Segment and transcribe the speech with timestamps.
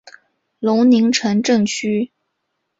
[0.57, 2.09] 尤宁城镇区。